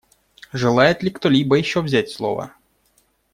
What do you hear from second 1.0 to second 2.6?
ли кто-либо еще взять слово?